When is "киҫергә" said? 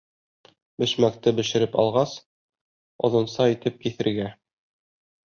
3.83-4.27